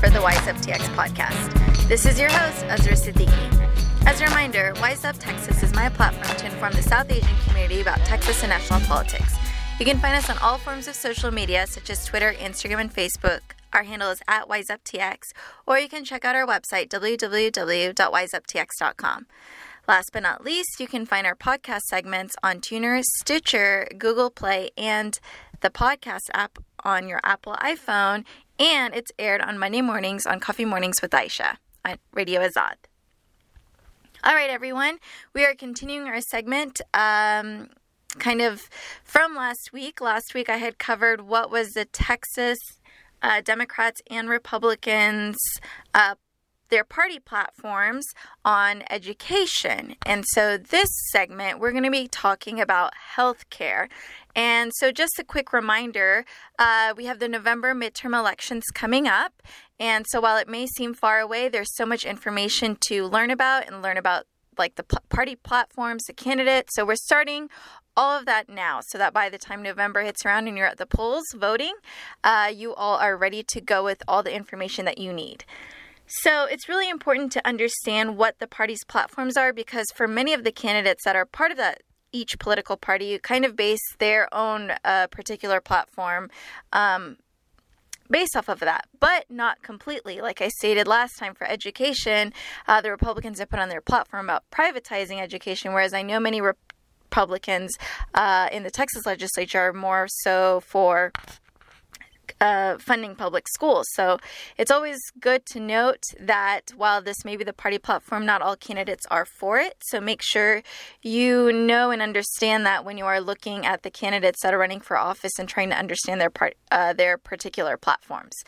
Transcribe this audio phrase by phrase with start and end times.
[0.00, 1.88] for the Wise Up TX podcast.
[1.88, 4.06] This is your host, Azra Siddiqui.
[4.06, 7.80] As a reminder, Wise Up Texas is my platform to inform the South Asian community
[7.80, 9.36] about Texas and national politics.
[9.78, 12.94] You can find us on all forms of social media such as Twitter, Instagram, and
[12.94, 13.40] Facebook.
[13.72, 15.32] Our handle is at WiseUpTX,
[15.66, 19.26] or you can check out our website, www.wiseuptx.com.
[19.86, 24.70] Last but not least, you can find our podcast segments on TuneIn, Stitcher, Google Play,
[24.78, 25.18] and
[25.60, 28.24] the podcast app on your Apple iPhone,
[28.58, 32.76] and it's aired on Monday mornings on Coffee Mornings with Aisha on Radio Azad.
[34.22, 34.98] All right, everyone,
[35.34, 36.80] we are continuing our segment.
[36.94, 37.68] Um,
[38.18, 38.68] kind of
[39.02, 40.00] from last week.
[40.00, 42.58] Last week I had covered what was the Texas
[43.22, 45.36] uh, Democrats and Republicans
[45.94, 46.14] uh,
[46.68, 48.06] their party platforms
[48.44, 49.96] on education.
[50.04, 53.88] And so, this segment, we're going to be talking about healthcare.
[54.34, 56.24] And so, just a quick reminder
[56.58, 59.42] uh, we have the November midterm elections coming up.
[59.78, 63.66] And so, while it may seem far away, there's so much information to learn about
[63.66, 64.26] and learn about
[64.56, 66.74] like the party platforms, the candidates.
[66.74, 67.48] So, we're starting
[67.96, 70.78] all of that now so that by the time November hits around and you're at
[70.78, 71.74] the polls voting,
[72.22, 75.44] uh, you all are ready to go with all the information that you need.
[76.06, 80.44] So it's really important to understand what the party's platforms are because for many of
[80.44, 81.82] the candidates that are part of that
[82.14, 86.30] each political party, kind of base their own uh, particular platform
[86.72, 87.16] um,
[88.08, 90.20] based off of that, but not completely.
[90.20, 92.32] Like I stated last time for education,
[92.68, 96.40] uh, the Republicans have put on their platform about privatizing education, whereas I know many
[96.40, 97.76] Republicans
[98.14, 101.12] uh, in the Texas legislature are more so for
[102.40, 103.86] uh, funding public schools.
[103.92, 104.18] So
[104.58, 108.56] it's always good to note that while this may be the party platform, not all
[108.56, 109.76] candidates are for it.
[109.82, 110.62] So make sure
[111.02, 114.80] you know and understand that when you are looking at the candidates that are running
[114.80, 118.44] for office and trying to understand their part, uh, their particular platforms.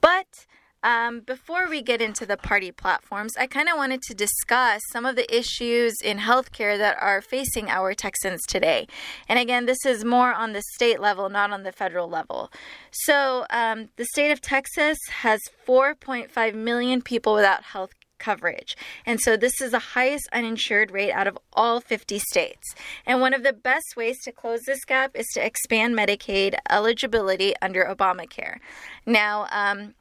[0.00, 0.46] But
[0.86, 5.04] um, before we get into the party platforms, I kind of wanted to discuss some
[5.04, 8.86] of the issues in healthcare that are facing our Texans today.
[9.28, 12.52] And again, this is more on the state level, not on the federal level.
[12.92, 18.76] So, um, the state of Texas has 4.5 million people without health coverage.
[19.04, 22.74] And so this is the highest uninsured rate out of all 50 states.
[23.04, 27.54] And one of the best ways to close this gap is to expand Medicaid eligibility
[27.60, 28.58] under Obamacare.
[29.04, 29.94] Now, um,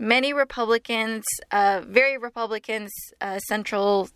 [0.00, 2.90] many Republicans, uh, very Republicans,
[3.20, 4.08] uh, central.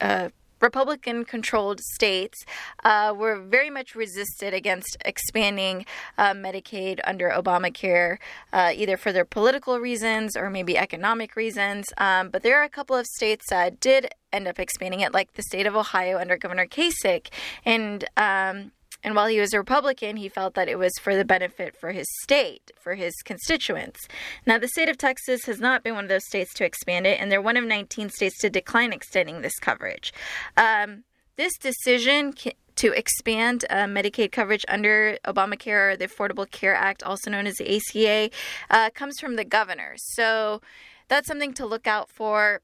[0.00, 0.30] Uh,
[0.60, 2.42] Republican controlled states
[2.84, 5.84] uh, were very much resisted against expanding
[6.16, 8.16] uh, Medicaid under Obamacare,
[8.50, 11.84] uh, either for their political reasons or maybe economic reasons.
[11.98, 15.34] Um, but there are a couple of states that did end up expanding it, like
[15.34, 17.28] the state of Ohio under Governor Kasich.
[17.66, 18.72] And um,
[19.04, 21.92] and while he was a Republican, he felt that it was for the benefit for
[21.92, 24.08] his state, for his constituents.
[24.46, 27.20] Now, the state of Texas has not been one of those states to expand it,
[27.20, 30.12] and they're one of 19 states to decline extending this coverage.
[30.56, 31.04] Um,
[31.36, 32.32] this decision
[32.76, 37.56] to expand uh, Medicaid coverage under Obamacare or the Affordable Care Act, also known as
[37.56, 38.30] the ACA,
[38.70, 39.94] uh, comes from the governor.
[39.96, 40.60] So
[41.08, 42.62] that's something to look out for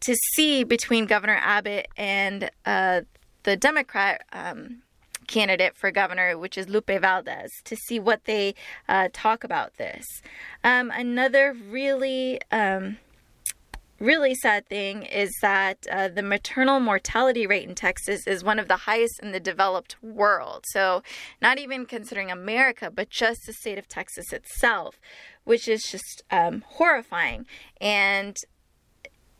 [0.00, 3.00] to see between Governor Abbott and uh,
[3.42, 4.82] the Democrat um,
[5.28, 8.56] candidate for governor, which is Lupe Valdez, to see what they
[8.88, 10.04] uh, talk about this.
[10.64, 12.96] Um, another really um,
[14.00, 18.68] really sad thing is that uh, the maternal mortality rate in Texas is one of
[18.68, 20.64] the highest in the developed world.
[20.68, 21.02] So,
[21.42, 25.00] not even considering America, but just the state of Texas itself,
[25.44, 27.46] which is just um, horrifying.
[27.80, 28.36] And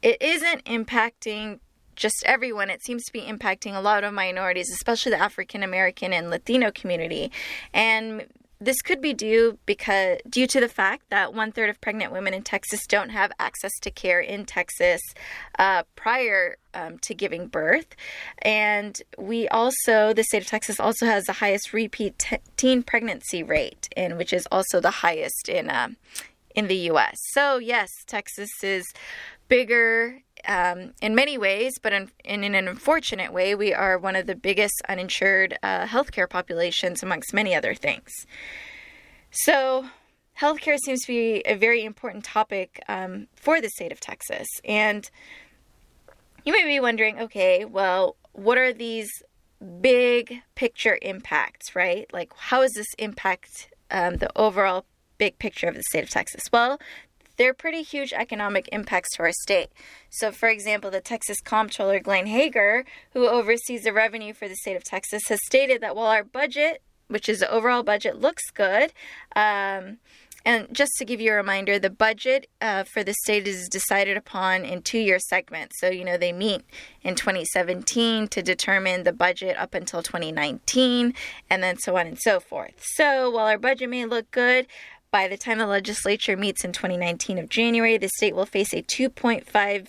[0.03, 1.61] it isn't impacting
[1.99, 2.71] just everyone.
[2.71, 6.71] It seems to be impacting a lot of minorities, especially the African American and Latino
[6.71, 7.31] community.
[7.75, 8.27] And
[8.61, 12.35] this could be due because due to the fact that one third of pregnant women
[12.35, 15.01] in Texas don't have access to care in Texas
[15.59, 17.95] uh, prior um, to giving birth,
[18.43, 23.43] and we also the state of Texas also has the highest repeat t- teen pregnancy
[23.43, 25.89] rate, and which is also the highest in uh,
[26.55, 27.19] in the U.S.
[27.33, 28.85] So yes, Texas is
[29.49, 34.27] bigger um, in many ways, but in, in, an unfortunate way, we are one of
[34.27, 38.13] the biggest uninsured uh, healthcare populations amongst many other things.
[39.31, 39.87] So,
[40.41, 44.47] healthcare seems to be a very important topic um, for the state of Texas.
[44.65, 45.11] And
[46.45, 49.11] you may be wondering okay, well, what are these
[49.81, 52.07] big picture impacts, right?
[52.13, 54.85] Like, how does this impact um, the overall
[55.19, 56.43] big picture of the state of Texas?
[56.53, 56.79] Well,
[57.37, 59.69] they're pretty huge economic impacts to our state.
[60.11, 64.77] So, for example, the Texas Comptroller Glenn Hegar, who oversees the revenue for the state
[64.77, 68.93] of Texas, has stated that while our budget, which is the overall budget, looks good,
[69.37, 69.99] um,
[70.45, 74.17] And just to give you a reminder, the budget uh, for the state is decided
[74.17, 75.79] upon in two year segments.
[75.79, 76.63] So, you know, they meet
[77.03, 81.13] in 2017 to determine the budget up until 2019,
[81.51, 82.83] and then so on and so forth.
[82.83, 84.67] So, while our budget may look good,
[85.11, 88.83] by the time the legislature meets in 2019 of January, the state will face a
[88.83, 89.89] 2.5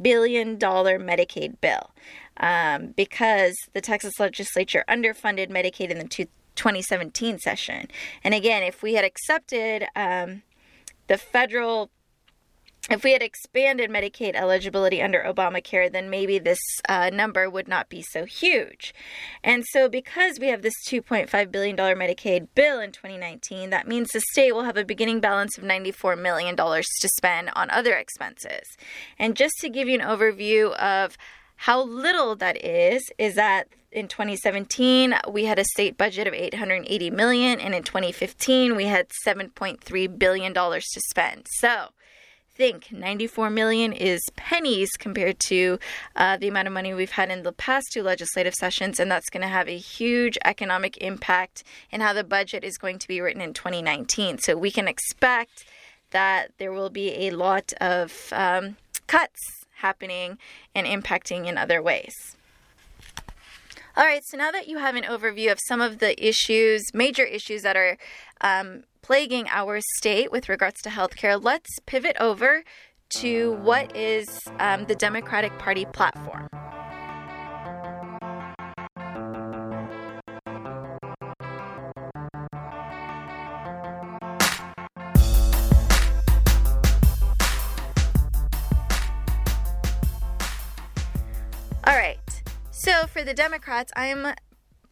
[0.00, 1.90] billion dollar Medicaid bill
[2.38, 6.26] um, because the Texas legislature underfunded Medicaid in the two,
[6.56, 7.88] 2017 session.
[8.24, 10.42] And again, if we had accepted um,
[11.08, 11.90] the federal
[12.90, 16.58] if we had expanded Medicaid eligibility under Obamacare, then maybe this
[16.88, 18.92] uh, number would not be so huge.
[19.44, 24.20] And so, because we have this $2.5 billion Medicaid bill in 2019, that means the
[24.32, 28.66] state will have a beginning balance of $94 million to spend on other expenses.
[29.16, 31.16] And just to give you an overview of
[31.54, 37.10] how little that is, is that in 2017 we had a state budget of 880
[37.10, 41.46] million and in 2015 we had 7.3 billion dollars to spend.
[41.58, 41.90] So,
[42.54, 45.78] think 94 million is pennies compared to
[46.16, 49.30] uh, the amount of money we've had in the past two legislative sessions, and that's
[49.30, 53.20] going to have a huge economic impact in how the budget is going to be
[53.20, 54.38] written in 2019.
[54.38, 55.64] So we can expect
[56.10, 58.76] that there will be a lot of um,
[59.06, 60.38] cuts happening
[60.74, 62.36] and impacting in other ways.
[63.94, 67.24] All right, so now that you have an overview of some of the issues, major
[67.24, 67.98] issues that are
[68.40, 72.62] um, plaguing our state with regards to healthcare, let's pivot over
[73.16, 76.48] to what is um, the Democratic Party platform.
[91.84, 92.18] All right.
[92.70, 94.34] So for the Democrats, I'm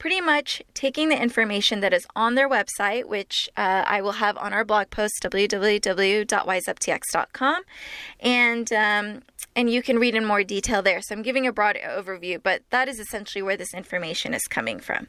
[0.00, 4.38] pretty much taking the information that is on their website, which uh, I will have
[4.38, 7.62] on our blog post www.wiseuptx.com,
[8.18, 9.22] and um,
[9.54, 11.00] and you can read in more detail there.
[11.02, 14.80] So I'm giving a broad overview, but that is essentially where this information is coming
[14.80, 15.06] from.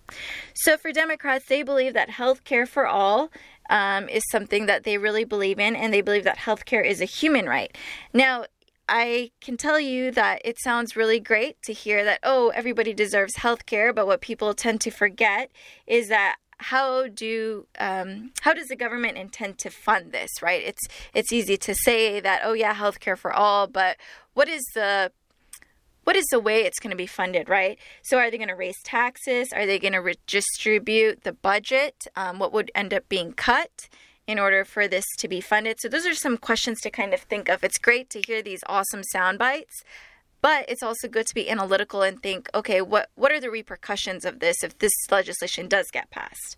[0.53, 3.31] So for Democrats, they believe that health care for all
[3.69, 6.99] um, is something that they really believe in, and they believe that health care is
[7.01, 7.73] a human right.
[8.13, 8.43] Now,
[8.93, 13.37] I can tell you that it sounds really great to hear that, oh, everybody deserves
[13.37, 15.49] health care, but what people tend to forget
[15.87, 20.87] is that how do um, how does the government intend to fund this right it's
[21.11, 23.97] it's easy to say that oh yeah healthcare for all but
[24.35, 25.11] what is the
[26.03, 27.77] what is the way it's going to be funded, right?
[28.01, 29.49] So, are they going to raise taxes?
[29.53, 32.07] Are they going to redistribute the budget?
[32.15, 33.87] Um, what would end up being cut?
[34.27, 35.79] In order for this to be funded?
[35.79, 37.63] So, those are some questions to kind of think of.
[37.63, 39.83] It's great to hear these awesome sound bites,
[40.41, 44.25] but it's also good to be analytical and think, okay, what, what are the repercussions
[44.25, 46.57] of this if this legislation does get passed?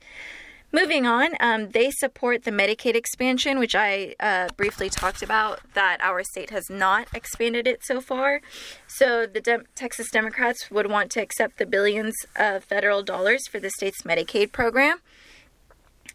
[0.76, 6.00] Moving on, um, they support the Medicaid expansion, which I uh, briefly talked about, that
[6.02, 8.42] our state has not expanded it so far.
[8.88, 13.60] So the De- Texas Democrats would want to accept the billions of federal dollars for
[13.60, 14.98] the state's Medicaid program.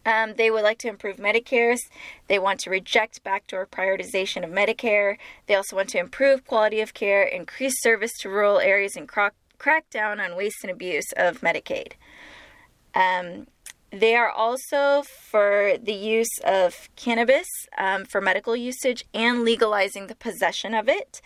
[0.05, 1.81] Um, they would like to improve Medicare's.
[2.27, 5.17] They want to reject backdoor prioritization of Medicare.
[5.47, 9.33] They also want to improve quality of care, increase service to rural areas, and crack,
[9.57, 11.93] crack down on waste and abuse of Medicaid.
[12.95, 13.47] Um,
[13.91, 20.15] they are also for the use of cannabis um, for medical usage and legalizing the
[20.15, 21.21] possession of it.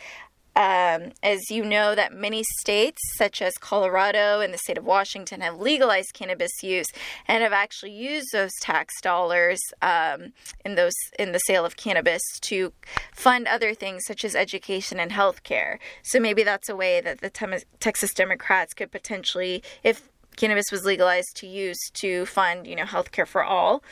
[0.56, 5.42] Um, as you know, that many states, such as Colorado and the state of Washington,
[5.42, 6.88] have legalized cannabis use
[7.28, 10.34] and have actually used those tax dollars um,
[10.64, 12.72] in those in the sale of cannabis to
[13.14, 15.80] fund other things such as education and healthcare.
[16.04, 21.36] So maybe that's a way that the Texas Democrats could potentially, if cannabis was legalized,
[21.38, 23.84] to use to fund, you know, healthcare for all.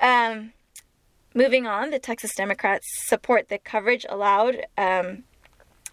[0.00, 0.52] Um,
[1.34, 5.24] moving on, the Texas Democrats support the coverage allowed um,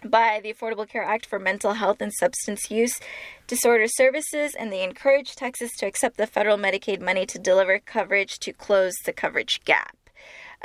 [0.06, 3.00] by the Affordable Care Act for mental health and substance use
[3.48, 8.40] disorder services, and they encourage Texas to accept the federal Medicaid money to deliver coverage
[8.40, 9.98] to close the coverage gap.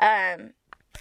[0.01, 0.51] Um,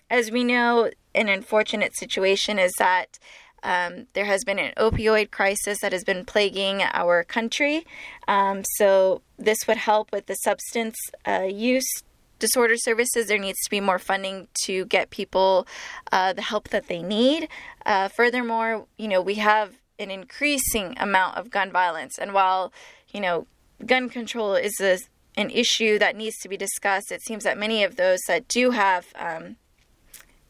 [0.10, 3.20] as we know, an unfortunate situation is that
[3.64, 7.86] um, there has been an opioid crisis that has been plaguing our country.
[8.28, 12.04] Um, so, this would help with the substance uh, use
[12.40, 15.68] disorder services, there needs to be more funding to get people
[16.12, 17.48] uh, the help that they need.
[17.86, 22.72] Uh, furthermore, you know, we have an increasing amount of gun violence, and while
[23.12, 23.48] you know,
[23.86, 25.00] gun control is a,
[25.36, 28.72] an issue that needs to be discussed, it seems that many of those that do
[28.72, 29.56] have um,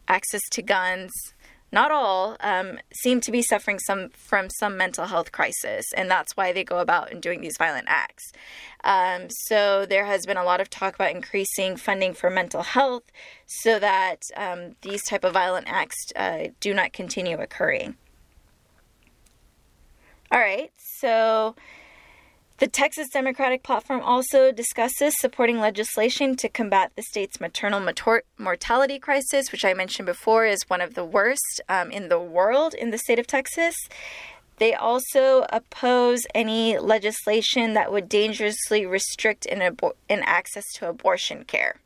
[0.07, 1.11] access to guns
[1.71, 6.35] not all, um, seem to be suffering some from some mental health crisis, and that's
[6.35, 8.31] why they go about and doing these violent acts.
[8.83, 13.03] Um, so there has been a lot of talk about increasing funding for mental health,
[13.45, 17.95] so that um, these type of violent acts uh, do not continue occurring.
[20.31, 21.55] All right, so
[22.59, 28.99] the Texas Democratic Platform also discusses supporting legislation to combat the state's maternal mator- mortality
[28.99, 32.91] crisis, which I mentioned before is one of the worst um, in the world in
[32.91, 33.75] the state of Texas.
[34.57, 41.45] They also oppose any legislation that would dangerously restrict in, abo- in access to abortion
[41.45, 41.77] care.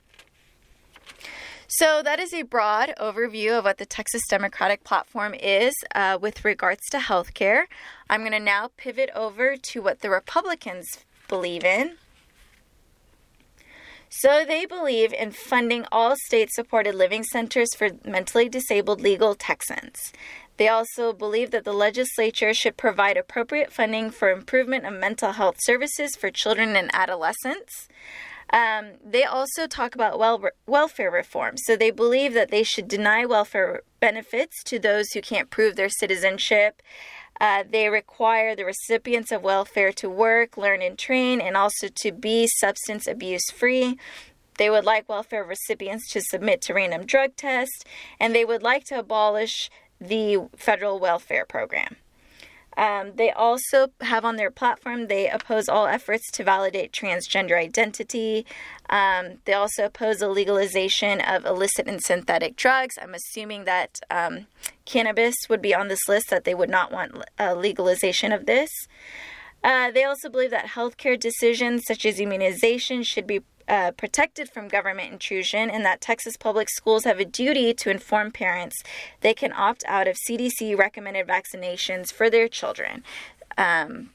[1.78, 6.46] So, that is a broad overview of what the Texas Democratic Platform is uh, with
[6.46, 7.64] regards to healthcare.
[8.08, 10.86] I'm going to now pivot over to what the Republicans
[11.28, 11.96] believe in.
[14.08, 20.14] So, they believe in funding all state supported living centers for mentally disabled legal Texans.
[20.58, 25.56] They also believe that the legislature should provide appropriate funding for improvement of mental health
[25.62, 27.88] services for children and adolescents.
[28.54, 31.58] Um, they also talk about wel- welfare reform.
[31.58, 35.90] So they believe that they should deny welfare benefits to those who can't prove their
[35.90, 36.82] citizenship.
[37.42, 42.12] Uh, they require the recipients of welfare to work, learn, and train, and also to
[42.12, 43.98] be substance abuse free.
[44.60, 47.84] They would like welfare recipients to submit to random drug tests,
[48.20, 51.96] and they would like to abolish the federal welfare program.
[52.78, 58.46] Um, they also have on their platform, they oppose all efforts to validate transgender identity.
[58.90, 62.96] Um, they also oppose the legalization of illicit and synthetic drugs.
[63.02, 64.48] I'm assuming that um,
[64.86, 68.70] cannabis would be on this list, that they would not want a legalization of this.
[69.64, 74.68] Uh, they also believe that healthcare decisions such as immunization should be uh, protected from
[74.68, 78.82] government intrusion and that Texas public schools have a duty to inform parents
[79.22, 83.04] they can opt out of CDC recommended vaccinations for their children.
[83.58, 84.10] Um,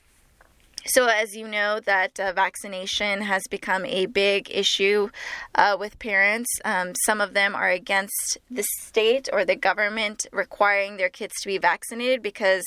[0.87, 5.11] so, as you know, that uh, vaccination has become a big issue
[5.55, 6.49] uh, with parents.
[6.65, 11.49] Um, some of them are against the state or the government requiring their kids to
[11.49, 12.65] be vaccinated because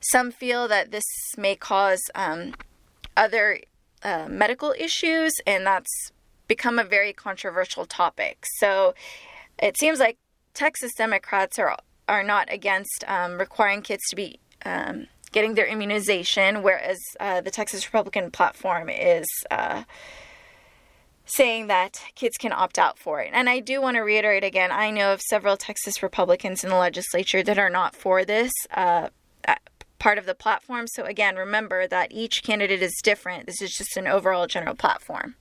[0.00, 1.04] some feel that this
[1.38, 2.54] may cause um,
[3.16, 3.60] other
[4.02, 6.12] uh, medical issues, and that's
[6.48, 8.44] become a very controversial topic.
[8.58, 8.94] So
[9.58, 10.18] it seems like
[10.54, 11.76] Texas Democrats are
[12.08, 17.50] are not against um, requiring kids to be um, getting their immunization, whereas uh, the
[17.50, 19.26] Texas Republican platform is.
[19.50, 19.84] Uh,
[21.26, 23.30] saying that kids can opt out for it.
[23.32, 26.76] And I do want to reiterate again I know of several Texas Republicans in the
[26.76, 28.50] legislature that are not for this.
[28.74, 29.10] Uh,
[30.00, 30.88] part of the platform.
[30.88, 33.46] So, again, remember that each candidate is different.
[33.46, 35.36] This is just an overall general platform.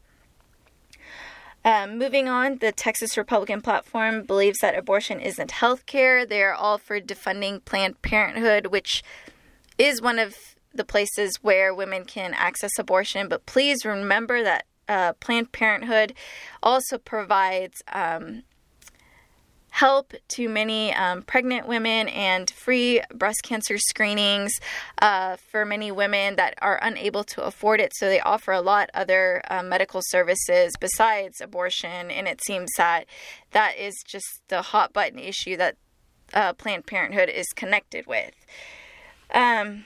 [1.66, 6.26] Um, moving on, the Texas Republican platform believes that abortion isn't health care.
[6.26, 9.04] They are all for defunding Planned Parenthood, which
[9.78, 10.36] is one of
[10.74, 13.28] the places where women can access abortion.
[13.28, 16.14] But please remember that uh, Planned Parenthood
[16.64, 18.44] also provides um,
[19.80, 24.52] help to many um, pregnant women and free breast cancer screenings
[25.02, 27.94] uh, for many women that are unable to afford it.
[27.96, 33.06] So they offer a lot other uh, medical services besides abortion, and it seems that
[33.52, 35.78] that is just the hot button issue that
[36.34, 38.36] uh, Planned Parenthood is connected with.
[39.34, 39.86] Um,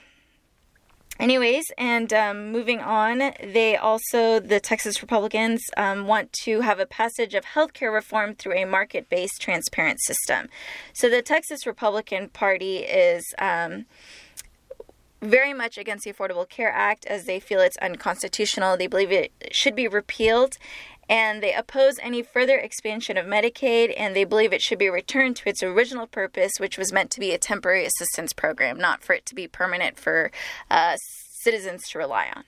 [1.20, 6.86] Anyways, and um, moving on, they also, the Texas Republicans, um, want to have a
[6.86, 10.48] passage of healthcare reform through a market based transparent system.
[10.92, 13.24] So the Texas Republican Party is.
[13.38, 13.86] Um,
[15.22, 18.76] very much against the Affordable Care Act as they feel it's unconstitutional.
[18.76, 20.58] They believe it should be repealed
[21.08, 25.36] and they oppose any further expansion of Medicaid and they believe it should be returned
[25.36, 29.12] to its original purpose, which was meant to be a temporary assistance program, not for
[29.14, 30.30] it to be permanent for
[30.70, 30.96] uh,
[31.42, 32.44] citizens to rely on.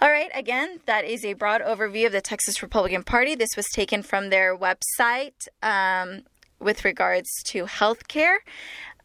[0.00, 3.34] All right, again, that is a broad overview of the Texas Republican Party.
[3.34, 6.22] This was taken from their website um,
[6.58, 8.40] with regards to health care.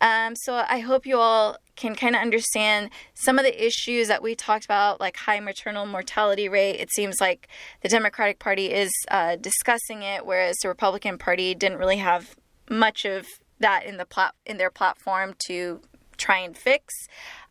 [0.01, 4.21] Um, so I hope you all can kind of understand some of the issues that
[4.21, 6.79] we talked about, like high maternal mortality rate.
[6.79, 7.47] It seems like
[7.81, 12.35] the Democratic Party is uh, discussing it, whereas the Republican Party didn't really have
[12.69, 13.27] much of
[13.59, 15.81] that in the plat- in their platform to
[16.17, 16.93] try and fix.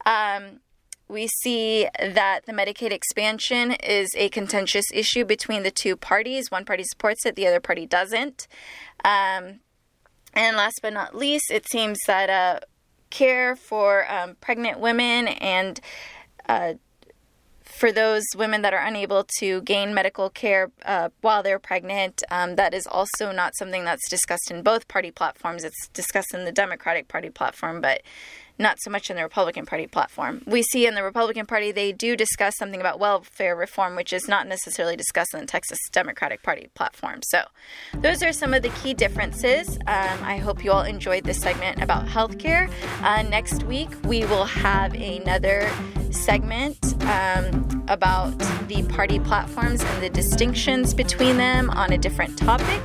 [0.04, 0.60] Um,
[1.08, 6.50] we see that the Medicaid expansion is a contentious issue between the two parties.
[6.50, 8.46] One party supports it, the other party doesn't.
[9.04, 9.60] Um,
[10.32, 12.60] and last but not least, it seems that uh,
[13.10, 15.80] care for um, pregnant women and
[16.48, 16.74] uh,
[17.80, 22.56] for those women that are unable to gain medical care uh, while they're pregnant, um,
[22.56, 25.64] that is also not something that's discussed in both party platforms.
[25.64, 28.02] It's discussed in the Democratic Party platform, but
[28.60, 30.42] not so much in the Republican Party platform.
[30.46, 34.28] We see in the Republican Party they do discuss something about welfare reform, which is
[34.28, 37.20] not necessarily discussed in the Texas Democratic Party platform.
[37.24, 37.44] So,
[37.94, 39.76] those are some of the key differences.
[39.86, 42.70] Um, I hope you all enjoyed this segment about healthcare.
[43.02, 45.70] Uh, next week, we will have another
[46.10, 48.38] segment um, about
[48.68, 52.80] the party platforms and the distinctions between them on a different topic.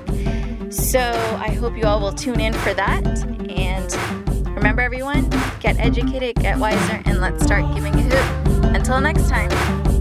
[0.71, 3.05] So, I hope you all will tune in for that.
[3.49, 4.24] And
[4.65, 5.29] Remember, everyone,
[5.59, 8.75] get educated, get wiser, and let's start giving a hoot.
[8.75, 9.94] Until next time.